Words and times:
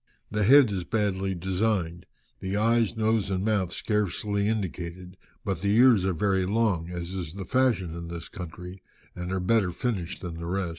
The 0.31 0.43
head 0.45 0.71
is 0.71 0.83
badly 0.83 1.35
designed, 1.35 2.07
the 2.39 2.57
eyes, 2.57 2.97
nose, 2.97 3.29
and 3.29 3.45
mouth 3.45 3.71
scarcely 3.71 4.47
indicated, 4.47 5.15
but 5.45 5.61
the 5.61 5.75
ears 5.75 6.03
are 6.05 6.13
very 6.15 6.47
long, 6.47 6.89
as 6.89 7.13
is 7.13 7.33
the 7.33 7.45
fashion 7.45 7.95
in 7.95 8.07
this 8.07 8.27
country, 8.27 8.81
and 9.15 9.31
are 9.31 9.39
better 9.39 9.71
finished 9.71 10.23
than 10.23 10.39
the 10.39 10.47
rest." 10.47 10.69